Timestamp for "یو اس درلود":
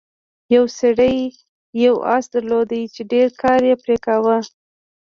1.85-2.69